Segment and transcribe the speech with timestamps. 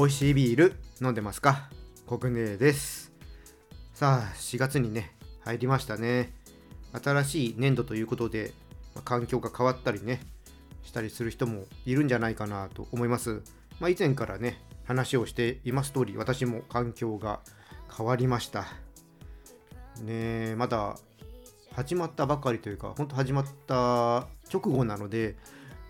[0.00, 1.68] 美味しいビール飲んでますか？
[2.08, 3.12] 国根です。
[3.92, 6.32] さあ4月にね入りましたね。
[7.04, 8.54] 新しい年度ということで、
[8.94, 10.22] まあ環境が変わったりね
[10.84, 13.42] したりする人もいるんじゃないかなと思います。
[13.78, 17.40] まあ以前からね話をしています通り私も環境が
[17.94, 18.68] 変わりました。
[20.00, 20.96] ねまだ
[21.74, 25.36] 始まったばかりというか本当始まった直後なので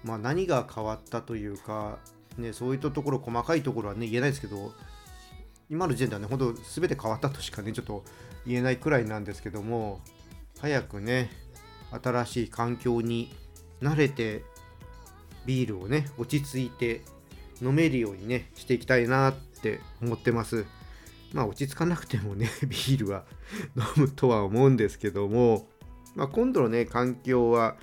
[0.02, 2.00] まあ何が変わったというか
[2.38, 4.72] ね、そういったところ、細かいところはね、言えないですけど、
[5.68, 8.04] 今の時点ではね、本当、すべて変わったとしかね、ちょっと
[8.46, 10.00] 言えないくらいなんですけども、
[10.60, 11.30] 早くね、
[12.02, 13.34] 新しい環境に
[13.80, 14.42] 慣れて、
[15.46, 17.02] ビールをね、落ち着いて
[17.62, 20.66] 飲めるようにね、していきたいなって思ってます。
[21.32, 23.24] まあ、落ち着かなくてもね、 ビールは
[23.76, 25.68] 飲むとは思うんですけども、
[26.14, 27.76] まあ、今度のね、環境は、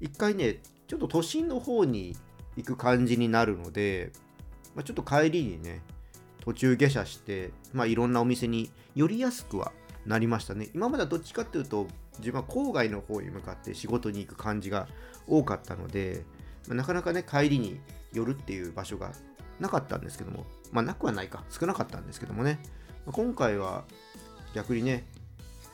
[0.00, 2.16] 一回ね、ちょっと都心の方に
[2.58, 4.10] 行く感じになるので、
[4.74, 5.80] まあ、ちょっと帰りにね
[6.40, 9.72] 途中下車して、まあ、いろんなお店に寄りやすくは
[10.04, 10.68] なりましたね。
[10.74, 11.86] 今まではどっちかっていうと
[12.18, 14.88] 自分は郊外の方に向かって仕事に行く感じが
[15.28, 16.24] 多かったので、
[16.66, 17.78] まあ、なかなかね帰りに
[18.12, 19.12] 寄るっていう場所が
[19.60, 21.44] なかったんですけどもまあなくはないか。
[21.50, 22.58] 少なかったんですけどもね、
[23.06, 23.84] まあ今回は
[24.54, 25.06] 逆にね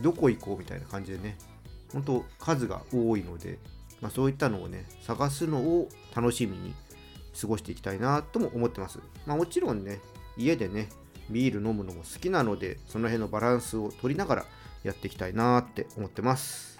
[0.01, 1.39] どこ行こうみたいな感じでね
[1.93, 3.59] 本当数が多いので
[4.01, 6.75] まあ、そういったのをね、探すのを楽しみに
[7.41, 9.01] 過ごしていきたいなとも思ってます。
[9.27, 10.01] まあ、もちろんね、
[10.37, 10.89] 家でね、
[11.31, 14.47] ビール飲むのも好きなので、その辺のバランスを取りながら
[14.83, 16.79] やっていきたいなって思ってます。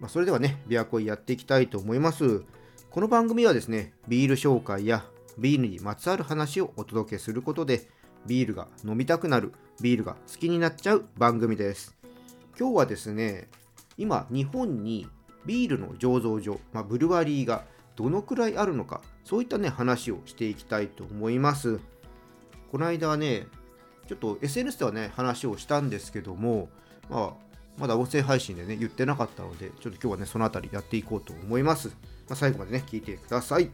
[0.00, 2.42] まあ、それではね、ビアコイやっていきたいと思います。
[2.90, 5.04] この番組はですね、ビール紹介や
[5.38, 7.88] ビールにまつわる話をお届けすることで、
[8.26, 11.96] ビールが飲みたくなる、ビールが好きになっちゃう番組です。
[12.58, 13.48] 今日はですね、
[13.96, 15.08] 今、日本に
[15.46, 17.64] ビールの醸造所、まあ、ブルワリーが
[17.96, 21.80] どのくらいあるのか、そういったね、話をしていきたいと思います。
[22.70, 23.46] この間はね、
[24.08, 26.68] ちょっと SNS ではね、話をしたんですけども、
[27.10, 31.88] まあ、まだ音声配信でね、言ってなかったので、ちょっと今日はね、そのあたりやっていこうと思います。
[31.88, 31.94] ま
[32.30, 33.70] あ、最後までね、聞いてください。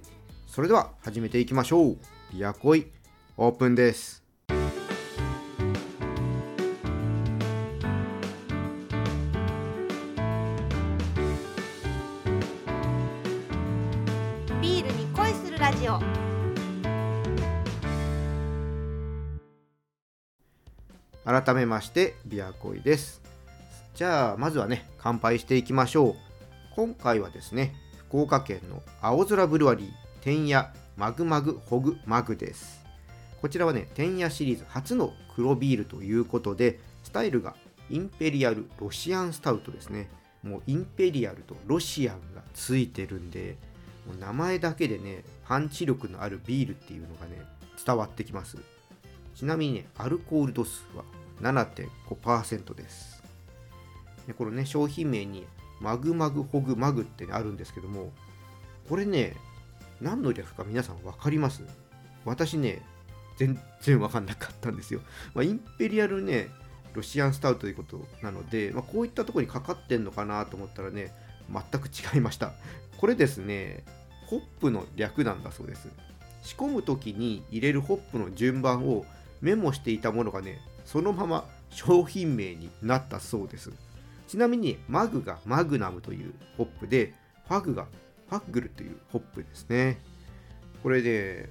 [0.46, 1.98] それでは、始めていきましょう。
[2.32, 2.86] ビアコイ、
[3.36, 4.27] オープンです。
[21.40, 23.22] 改めましてビアコイです。
[23.94, 26.14] じゃあまずはね乾杯していきましょう。
[26.74, 27.76] 今回はですね
[28.08, 29.90] 福岡県の青空ブルワリー
[30.20, 30.66] 天野
[30.96, 32.84] マグマグホグマグです。
[33.40, 37.54] こちらはね天野シリーズ初の黒ビールということでスタイルが
[37.88, 40.10] インペリアルロシアンスタウトですね。
[40.42, 43.56] もうインペリアルとロシアンがついてるんで
[44.08, 47.40] もう名前だけでねパンチ力のあるビールっていうのがね
[47.86, 48.56] 伝わってきます。
[49.34, 51.04] ちなみにね、アルコール度数は
[51.40, 53.22] 7.5%です。
[54.26, 55.46] でこのね、商品名に
[55.80, 58.12] マグマグホグマグって、あるんですけども、
[58.88, 59.36] これね、
[60.00, 61.62] 何の略か皆さん分かります？
[62.24, 62.82] 私ね、
[63.36, 65.00] 全然分かんなかったんですよ。
[65.34, 66.48] まあ、インペリアルね、
[66.94, 71.12] ロシアンスタウトということなので、まあ、こういったとこにかかってんのかなと思ったらね、
[71.50, 72.52] 全く違いました。
[72.96, 73.84] これですね、
[74.26, 75.88] ホップの略なんだそうです。
[76.42, 79.06] 仕込む時に入れるホップの順番を
[79.40, 83.70] メモしていたものがね、そのまま商品名になったそうです。
[84.26, 87.12] ちなみに、マグがマグナムというホップで、
[87.46, 87.86] ファグが
[88.30, 89.98] ファッグルというホップですね。
[90.82, 91.50] これで、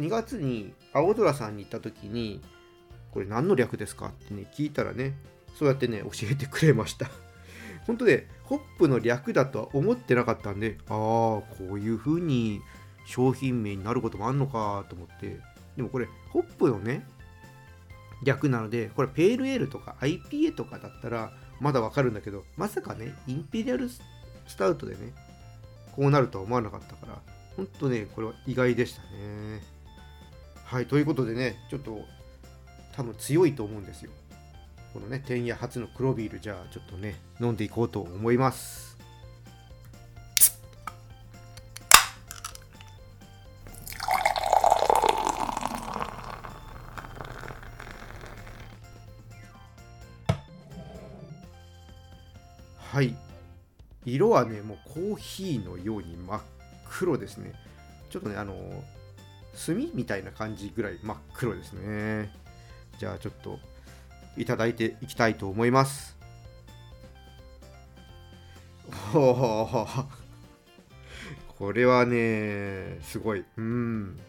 [0.00, 2.40] 2月に青空さんに行った時に、
[3.12, 5.14] これ何の略ですかってね、聞いたらね、
[5.54, 7.08] そうやってね、教えてくれました。
[7.86, 12.60] 本当で、ホップの略だとは思ってなかったんで、ああ、こういう風に
[13.06, 15.38] 商品名になることもあんのかと思って、
[15.76, 17.06] でもこれ、ホップのね、
[18.22, 24.00] 略なので、これペールエールとか IPA とかだったらまだわかるんだけど、まさかね、インペリアルス
[24.56, 25.12] タウトでね、
[25.92, 27.20] こうなるとは思わなかったから、
[27.56, 29.62] ほんとね、これは意外でしたね。
[30.64, 32.00] はい、ということでね、ちょっと
[32.96, 34.10] 多分強いと思うんですよ。
[34.92, 38.91] このね、天野初の黒ビール、じゃあちょっとね、飲んでいこうと思います。
[54.14, 56.40] 色はね、もうコーヒーのように真っ
[56.90, 57.54] 黒ですね。
[58.10, 58.54] ちょっとね、あの、
[59.66, 62.32] 炭みたいな感じぐらい真っ黒ですね。
[62.98, 63.58] じゃあちょっと
[64.36, 66.16] いただいていきたいと思います。
[69.14, 69.86] おお
[71.56, 73.44] これはね、すごい。
[73.56, 74.20] うん。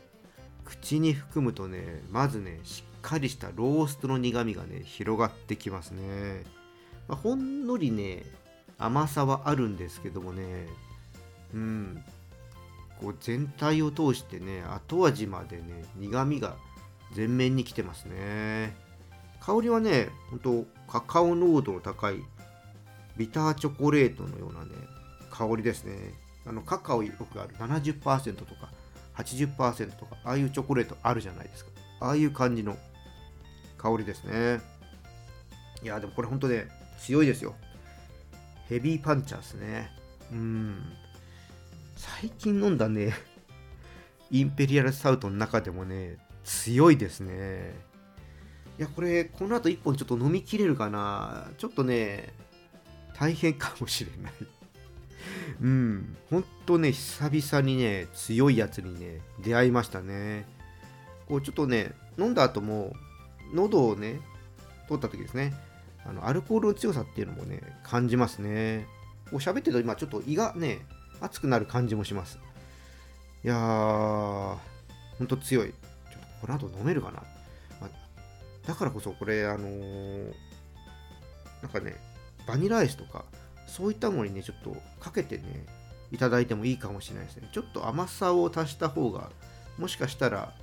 [0.63, 6.43] 口に含むとねまずねしっかりしたローストの苦みがね広がってきますね、
[7.07, 8.23] まあ、ほんのりね
[8.77, 10.67] 甘さはあるんですけどもね。
[11.53, 12.03] うん。
[12.99, 16.55] こう全体を通してね後味までね苦みが
[17.13, 18.75] 全面に来てますね。
[19.39, 22.15] 香りはねほんとカカオ濃度の高い
[23.17, 24.71] ビターチョコレートのようなね
[25.29, 26.13] 香りですね。
[26.45, 28.69] あのカカオよくある70%とか
[29.15, 31.71] 80%とかああいうチョコレートあるじゃないですか。
[31.99, 32.77] ああいう感じの
[33.77, 34.61] 香りですね。
[35.81, 36.67] いやでもこれほんとね
[36.99, 37.55] 強いですよ。
[38.73, 39.91] ヘビーパンチャーですね。
[40.31, 40.81] うん。
[41.95, 43.13] 最近飲んだね
[44.31, 47.75] インペリアルサウトの中でもね強いですね。
[48.79, 51.51] いやこれこの後1本ちょっと飲みきれるかな。
[51.59, 52.33] ちょっとね
[53.13, 54.33] 大変かもしれない。
[55.61, 60.47] うん、ほんとね、久々にね、強いやつにね、出会いましたね。
[61.27, 62.95] こうちょっとね、飲んだ後も、
[63.53, 64.19] 喉をね、
[64.87, 65.53] 通った時ですね、
[66.05, 68.87] あのアルコールの強さっていうのもね、感じますね。
[69.31, 70.85] こう喋ってると今ちょっと胃がね、
[71.21, 72.39] 熱くなる感じもします。
[73.43, 75.69] いやー、ほんと強い。
[75.69, 75.73] ちょ
[76.17, 77.23] っとこの後飲めるかな。
[77.79, 77.89] まあ、
[78.67, 80.33] だからこそこれ、あのー、
[81.61, 81.95] なんかね、
[82.47, 83.25] バニラアイスとか、
[83.67, 85.65] そういったものにね、ちょっとかけてね、
[86.11, 87.49] いただいてもいいかもしれないですね。
[87.51, 89.31] ちょっと甘さを足した方が、
[89.77, 90.53] もしかしたら、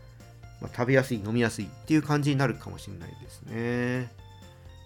[0.61, 4.13] まあ、食べやすい、飲みやすいっていう感じになるかもしれないですね。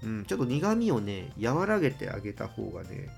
[0.04, 3.08] うん、ちょっと苦味をね、和らげてあげた方がね、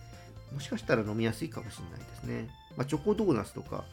[0.52, 2.48] もしかしたら飲みやすいかもしれないですね。
[2.76, 3.84] まあ、チョコドーナツとか、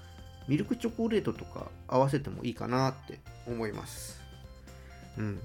[0.47, 4.21] ミルクチョコレートとか合わせてもいいかなって思います。
[5.17, 5.39] うん。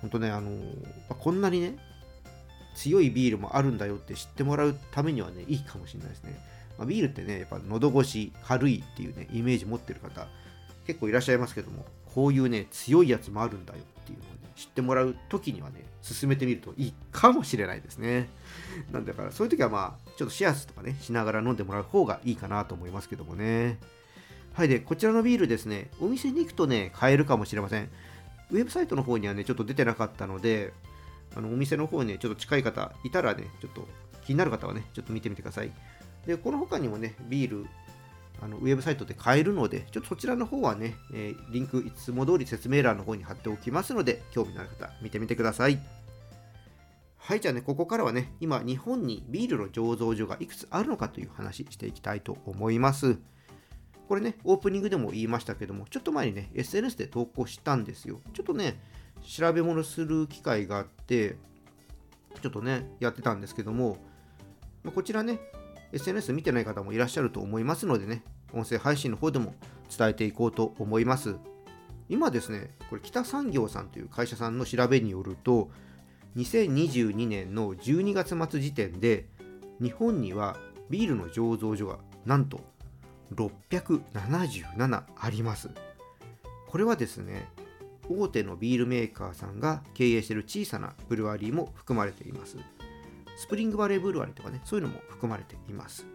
[0.00, 0.64] ほんとね、あのー、
[1.08, 1.78] こんなにね、
[2.74, 6.38] 強いビールもあるんだよって知ってもらうためにはね、いいかもしれないですね。
[6.76, 10.28] まあ、ビールってね、やっぱ喉越し、軽いっていうね、イメージ持ってる方、
[10.86, 14.24] 結構いらっしゃいますけども、こういうね、強いやつもあるんだよっていうの、
[14.56, 18.28] 知ってもらう時にはね、進めてみるといいかもしれないですね。
[18.90, 23.78] なんだから、そういう時はまあ、ちょっとシェアスとかね、しながら飲んでもらう方がいいかなと思いますけどもね。
[24.54, 27.90] はい、で、こちらのビールですね、お店に行くとね、買えるかもしれません。
[28.50, 30.72] ウェブサイトの方にはね、ちょっと出てなかったので、
[31.36, 33.86] あのお店の方にね、ちょっと近い方いたらね、ちょっと
[34.24, 35.70] 気になる方はね、ちょっと見てみてください。
[36.26, 37.66] で、この他にもね、ビール、
[38.40, 45.78] あのウェブサイトで買えるので、ちょっとそちらの方はね、えー、リンクいつも通り説明欄の方に貼っておきますので、興味のある方、見てみてください。
[47.16, 53.18] はい、じゃあね、ここからはね、今、日本にビールの醸造所がいくつあるのかという話していきたいと思います。
[54.08, 58.20] これね、オープニングでも言いましたけども、ちょっと前にね、SNS で投稿したんですよ。
[58.32, 58.80] ちょっとね、
[59.26, 61.36] 調べ物する機会があって
[62.40, 63.98] ちょっとねやってたんですけども
[64.94, 65.40] こちらね
[65.96, 68.22] SNS 見てない方もいらっしゃると思いますのでね
[68.52, 69.54] 音声配信の方でも
[69.96, 71.36] 伝えていこうと思います
[72.08, 75.70] 今ですねこれ北産業さんという会社さんの調べによると
[76.36, 79.26] 2022年の12月末時点で
[79.80, 80.56] 日本には
[80.90, 82.60] ビールの醸造所がなんと
[83.34, 85.70] 677あります
[86.68, 87.48] これはですね
[88.08, 92.56] 大手のビールメーカーさんが経営している小さなブルワリーも含まれています。
[93.36, 96.06] スプリングバレーブルワリとかね、そういうのも含まれています。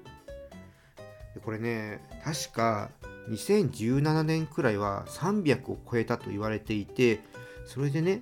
[1.33, 2.89] でこれね、確か
[3.29, 7.21] 2017年くらいは300を超えたと言われていて、
[7.65, 8.21] それでね、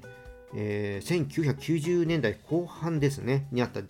[0.53, 3.81] えー、1990年代後半ですね、にあった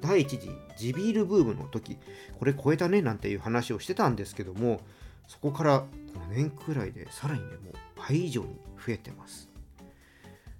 [0.00, 1.98] 第一次地ビールブームの時、
[2.38, 4.80] これ超えたねなんていう話をしてたんですけども、
[5.28, 5.86] そこから5
[6.34, 8.48] 年くらいでさらにね、もう倍以上に
[8.84, 9.48] 増えてます。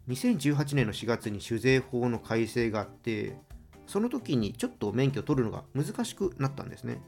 [0.08, 3.36] 2018年の4月に酒税法の改正があって、
[3.86, 7.00] その時にちょっと免許を取るのが難しくなったんですね。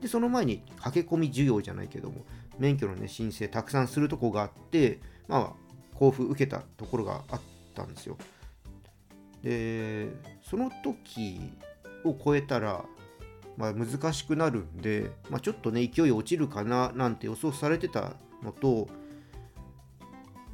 [0.00, 2.24] で、その前に駆け込み需要じゃないけども、
[2.58, 7.40] 免許の、ね、申請たくさんするとこがあって、まあ、交付受けたところがあっ
[7.74, 8.16] たんですよ。
[9.42, 10.08] で、
[10.42, 11.40] その時
[12.04, 12.84] を超えたら、
[13.56, 18.88] まあ、難しくなるんで、まあ、ちょっとね、勢い落ちるかななんて予想されてたのと、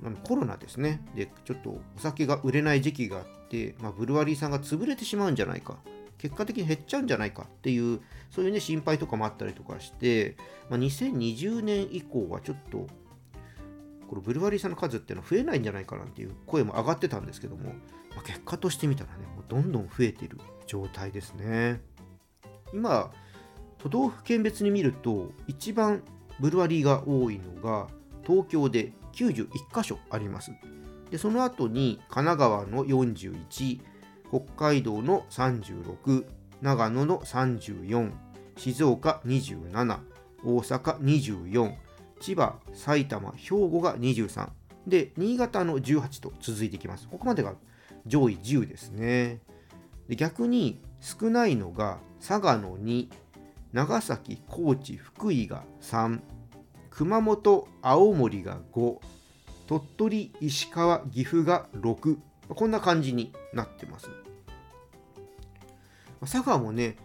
[0.04, 1.00] あのコロナですね。
[1.14, 5.78] で、ちょっとお酒が売れない時期があって、まあ、ブルワリーさんが潰れてしまうんじゃないか。
[6.18, 10.36] 結果的に減っちゃうんじゃないかっていう、そういうね、心配とかもあったりとかして、
[10.68, 12.86] まあ、2020年以降はちょっと、
[14.08, 17.70] このブルワリーさんの数っていうのは増えないんじゃないかなっていう声も上がってたんですけども、
[18.14, 21.80] まあ、結果としてみたらね、もうどんどん増えている状態ですね。
[22.72, 23.10] 今、
[23.78, 26.02] 都道府県別に見ると、一番
[26.40, 27.88] ブルワリーが多いのが、
[28.26, 30.52] 東京で91箇所あります。
[31.10, 33.80] でその後に神奈川の41、
[34.28, 36.24] 北海道の36、
[36.60, 38.12] 長野の34、
[38.56, 39.98] 静岡27、
[40.44, 41.74] 大阪24、
[42.20, 44.48] 千葉、埼玉、兵庫が23、
[44.86, 47.08] で、新潟の18と続いていきます。
[47.08, 47.54] ここまでが
[48.06, 49.40] 上位10ですね。
[50.08, 53.08] で逆に少ないのが佐賀の2、
[53.72, 56.20] 長崎、高知、福井が3、
[56.96, 58.98] 熊本、青森が5、
[59.66, 64.08] 鳥取、石川、岐阜が6、こんな感じになってます。
[66.20, 66.96] 佐賀もね、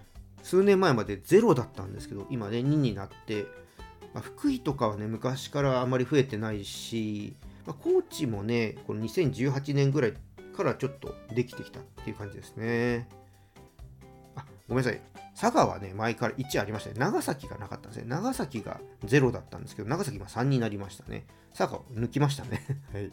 [0.43, 3.47] 数年前まで0だったんですけど、今ね、2になって、
[4.13, 10.13] まあ、福井とかはね、昔からあまり増えてないし、まあ、高知もね、この2018年ぐらい
[10.55, 13.07] からちょっとできてきたっていう感じですね。
[14.69, 15.01] ごめんなさい。
[15.39, 16.95] 佐賀はね、前から1ありましたね。
[16.99, 18.07] 長崎がなかったんですね。
[18.07, 21.25] 長崎が0だったんですけど、長崎今3になりましたね。
[21.57, 22.63] 佐賀を抜きましたね。
[22.93, 23.11] はい。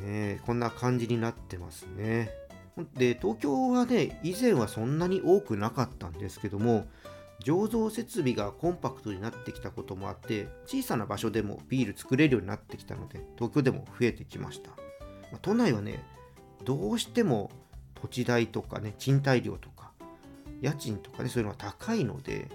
[0.00, 2.30] ねこんな感じになってますね。
[2.94, 6.86] で、東京はね、以前はそんなに多くなかったんですけども、
[7.40, 14.76] 醸造設備がコンパクトになってきたこともあって小さな場所でもビール作れるようになってきたので東京でも増えてきました、ま
[15.34, 16.02] あ、都内はね
[16.64, 17.50] どうしても
[18.04, 19.92] 土地代とかね賃貸料とか
[20.60, 22.50] 家賃とかねそういうのは高いので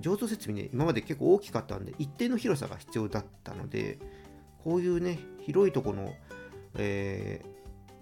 [0.00, 3.98] 醸造設備ね今まで結構大きかったんで一定の広さが必要だったので
[4.64, 6.14] こういうね広いところの、
[6.76, 7.44] え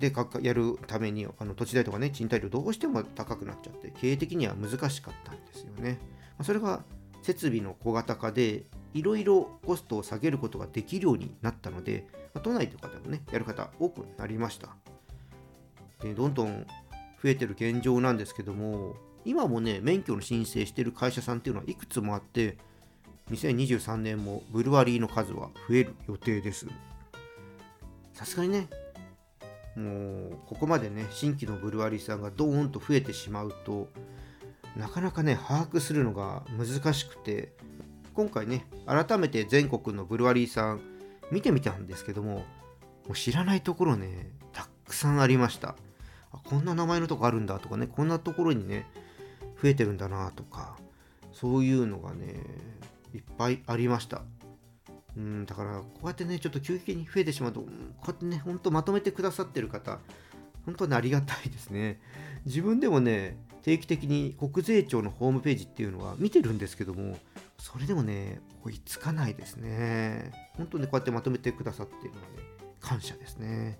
[0.00, 5.98] ー、でやるためにあの土地代とかね賃貸料どうしても高くなっちゃって経営的には難しかったんですよね。
[6.38, 6.84] まそれが
[7.22, 8.64] 設備の小型化で
[8.94, 14.70] いろいろコストを下げることができるようになったので、ま都内とかでもねやる方多くなりました
[16.14, 16.66] どんどん
[17.22, 22.58] 増えてる現状なんですけども今もね免許の申請してる会社さんっていうのはいくつもあって
[23.30, 26.66] 2023年もブルワリーの数は増える予定です。
[28.12, 28.68] さすがにね
[29.76, 33.88] もうここまでね新規のブルワリーさんがドーンと増えてしまうと
[34.76, 37.52] なかなかね把握するのが難しくて
[38.14, 40.80] 今回ね改めて全国のブルワリーさん
[41.30, 42.44] 見てみたんですけどもも
[43.10, 45.74] う知らないところねたくさんありました。
[46.32, 48.86] あこんな名前のとこあるんだとかねこんなところにね
[49.62, 50.76] 増えてるんだなとか
[51.32, 52.34] そういうのがね
[53.14, 54.22] いっぱいありました。
[55.14, 59.98] うんだからこうやってねちょっと急激に増えてしまうとこうやってねほんとまとめてくださってる方
[60.64, 62.00] 本当にありがたいですね。
[62.46, 67.16] 自分でもね定期的に国税庁のホームページっていうのは見てるんですけども
[67.58, 70.32] それでもね追いつかないですね。
[70.56, 72.26] 本当にこうやってまとめてくださっているので、
[72.80, 73.78] 感謝ですね。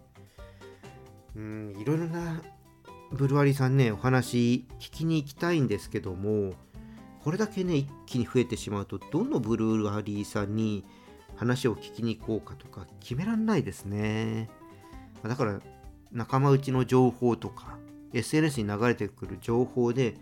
[1.37, 2.43] うんいろいろな
[3.13, 6.55] ブルワリーさんねお話聞きに行きたいんですけども
[7.23, 10.85] これだけね一気に増えてしまうとどのブルワリーさんに
[11.37, 14.51] 話を聞きに行こうかとか決めらんないですね。
[15.23, 15.61] だから
[16.11, 17.79] 仲間内の情報とか
[18.13, 20.15] SNS に流れてくる情報で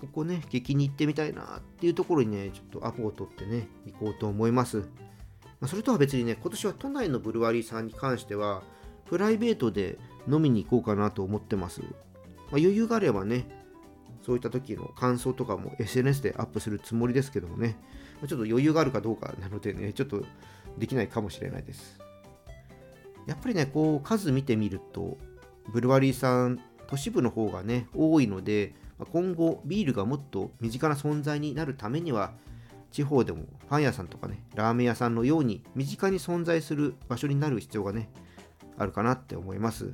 [0.00, 4.84] ここね聞きに行ってみたいなっていうところにねちょっとアポを取ってね行こうと思います、ま
[5.62, 8.62] あ、それとは別にね今年は都内のブルワリーさんに関しては
[9.06, 9.98] プライベートで
[10.28, 11.90] 飲みに行こうかなと思ってます、まあ、
[12.52, 13.46] 余裕があればね
[14.24, 17.78] そういった時の感想とかも SNS でアップするつもりですけどもね。
[18.26, 20.22] ちょっと余裕があるかどうかなのでねちょっと
[20.76, 21.98] できないかもしれないです。
[23.26, 25.18] やっぱりねこう数見てみると
[25.72, 28.74] ブルワリーさん都市部の方がね多いので
[29.12, 32.32] 今後ビールがもっと身近な存在になるためには
[32.90, 38.10] 地方でもパン屋さんとかねラーメン屋さんのように身近に存在する場所になる必要がね
[38.78, 39.92] あるかなって思います、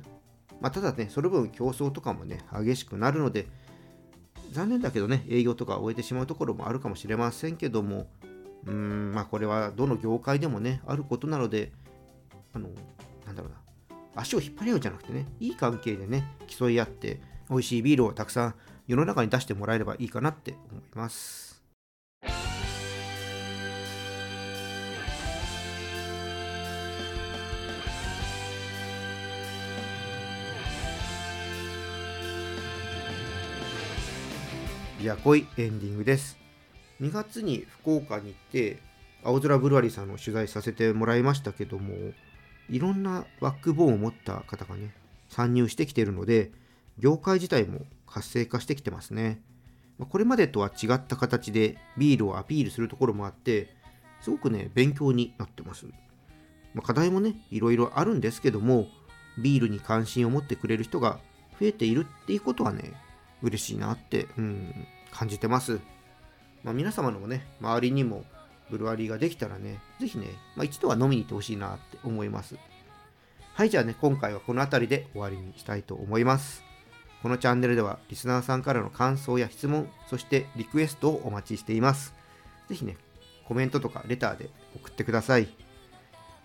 [0.65, 3.45] まあ、ただねその分競争とかもね激しくなるので
[4.51, 8.07] 残念だけどね営業とか終えてしまうところもあるかもしれませんけども
[8.65, 11.71] うーんまあこれはどの業界でもねあることなので
[12.53, 12.69] あの
[13.27, 13.57] なんだろうな
[14.15, 17.19] 足を引っ張り合うじゃなくてね、いい関係でね、競い合って、
[17.49, 18.55] 美味しいビールをたくさん
[18.87, 21.54] 世の中に出してもらえればいいかなって思います。
[35.05, 36.35] いや濃いエンディングです。
[36.99, 38.79] 2月に福岡に行って、
[39.23, 41.93] 青空ブルワリーさんの取材させてもらいましたけども、
[42.71, 44.95] いろんなバックボーンを持った方がね、
[45.29, 46.49] 参入してきているので、
[46.97, 49.43] 業界自体も活性化してきてますね。
[50.09, 53.75] これまでとは違った形でビールをアピールするところもあって、
[54.21, 55.85] すごくね、勉強になってます。
[56.73, 58.87] ま、課題もね、いろいろあるんですけども、
[59.37, 61.19] ビールに関心を持ってくれる人が
[61.59, 62.93] 増えているっていうことはね、
[63.43, 65.79] 嬉しいなって、うん、感じてます。
[66.63, 68.25] まあ、皆様のもね、周りにも
[68.69, 72.57] ブルワリーができたらね、ぜひね、まあ、一度は飲みに行ってほしいなって思います。
[73.53, 76.63] はい、じゃあね、今回はこの辺りで終わりにしたいと思います。
[77.23, 82.13] このチャンネルではリスナーさんからの感想や質問、そしてリクエストをお待ちしています。
[82.67, 82.97] ぜひね、
[83.47, 85.47] コメントとかレターで送ってください。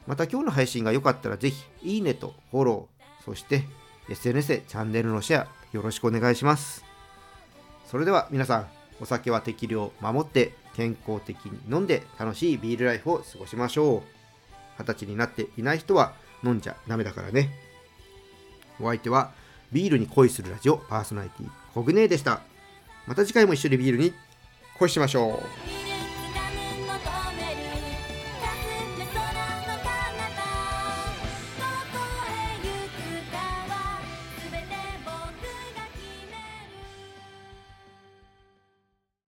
[0.06, 3.64] また今日の配信が良かったらぜひいいねとフォロー、そして
[4.08, 6.89] SNS でチャンネルのシェアよろしくお願いします。
[7.90, 8.68] それでは皆さん、
[9.00, 14.02] お酒は適量守って健康的に飲んで楽しいビールライフを過ごしましょう。
[14.78, 16.12] 二十歳になっていない人は
[16.44, 17.50] 飲んじゃダメだからね。
[18.80, 19.32] お相手は
[19.72, 22.42] ビールに恋するラジオパーソナリティコグネーでした。
[23.08, 24.12] また次回も一緒にビールに
[24.78, 25.40] 恋しましょ
[25.76, 25.79] う。